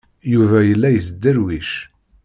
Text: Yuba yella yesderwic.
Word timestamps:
Yuba 0.33 0.59
yella 0.67 0.87
yesderwic. 0.91 1.69